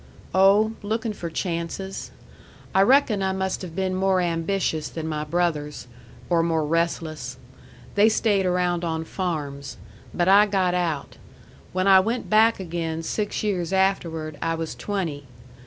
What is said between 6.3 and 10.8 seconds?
more restless. They stayed around on farms. But I got